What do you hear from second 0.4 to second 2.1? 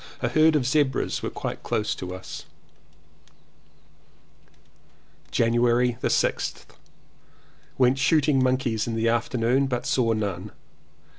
of zebras were quite close